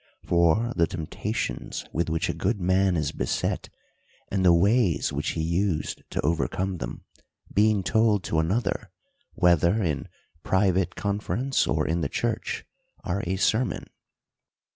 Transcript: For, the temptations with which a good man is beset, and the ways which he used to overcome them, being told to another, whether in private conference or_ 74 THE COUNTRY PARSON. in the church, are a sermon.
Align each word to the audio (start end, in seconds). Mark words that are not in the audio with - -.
For, 0.25 0.73
the 0.75 0.87
temptations 0.87 1.85
with 1.93 2.09
which 2.09 2.27
a 2.27 2.33
good 2.33 2.59
man 2.59 2.97
is 2.97 3.11
beset, 3.11 3.69
and 4.31 4.43
the 4.43 4.51
ways 4.51 5.13
which 5.13 5.33
he 5.33 5.43
used 5.43 6.01
to 6.09 6.21
overcome 6.21 6.79
them, 6.79 7.05
being 7.53 7.83
told 7.83 8.23
to 8.23 8.39
another, 8.39 8.89
whether 9.33 9.75
in 9.83 10.07
private 10.41 10.95
conference 10.95 11.67
or_ 11.67 11.85
74 11.85 11.85
THE 11.85 11.85
COUNTRY 11.85 11.85
PARSON. 11.85 11.91
in 11.91 12.01
the 12.01 12.09
church, 12.41 12.65
are 13.03 13.23
a 13.27 13.35
sermon. 13.37 13.85